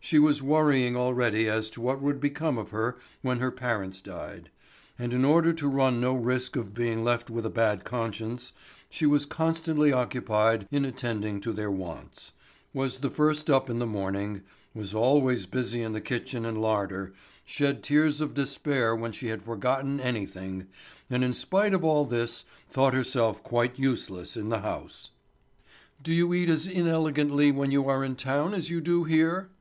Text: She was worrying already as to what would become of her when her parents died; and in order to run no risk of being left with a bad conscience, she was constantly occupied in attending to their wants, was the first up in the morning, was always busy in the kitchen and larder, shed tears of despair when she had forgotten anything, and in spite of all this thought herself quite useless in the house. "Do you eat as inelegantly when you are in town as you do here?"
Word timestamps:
She 0.00 0.18
was 0.18 0.42
worrying 0.42 0.96
already 0.96 1.48
as 1.48 1.70
to 1.70 1.80
what 1.80 2.02
would 2.02 2.18
become 2.20 2.58
of 2.58 2.70
her 2.70 2.98
when 3.22 3.38
her 3.38 3.52
parents 3.52 4.00
died; 4.00 4.50
and 4.98 5.12
in 5.14 5.24
order 5.24 5.52
to 5.52 5.68
run 5.68 6.00
no 6.00 6.14
risk 6.16 6.56
of 6.56 6.74
being 6.74 7.04
left 7.04 7.30
with 7.30 7.46
a 7.46 7.48
bad 7.48 7.84
conscience, 7.84 8.52
she 8.90 9.06
was 9.06 9.24
constantly 9.24 9.92
occupied 9.92 10.66
in 10.72 10.84
attending 10.84 11.40
to 11.42 11.52
their 11.52 11.70
wants, 11.70 12.32
was 12.74 12.98
the 12.98 13.08
first 13.08 13.48
up 13.48 13.70
in 13.70 13.78
the 13.78 13.86
morning, 13.86 14.42
was 14.74 14.96
always 14.96 15.46
busy 15.46 15.80
in 15.80 15.92
the 15.92 16.00
kitchen 16.00 16.44
and 16.44 16.60
larder, 16.60 17.12
shed 17.44 17.84
tears 17.84 18.20
of 18.20 18.34
despair 18.34 18.96
when 18.96 19.12
she 19.12 19.28
had 19.28 19.44
forgotten 19.44 20.00
anything, 20.00 20.66
and 21.08 21.22
in 21.22 21.32
spite 21.32 21.72
of 21.72 21.84
all 21.84 22.04
this 22.04 22.44
thought 22.68 22.94
herself 22.94 23.44
quite 23.44 23.78
useless 23.78 24.36
in 24.36 24.48
the 24.48 24.62
house. 24.62 25.10
"Do 26.02 26.12
you 26.12 26.34
eat 26.34 26.48
as 26.48 26.66
inelegantly 26.66 27.52
when 27.52 27.70
you 27.70 27.88
are 27.88 28.02
in 28.02 28.16
town 28.16 28.54
as 28.54 28.70
you 28.70 28.80
do 28.80 29.04
here?" 29.04 29.50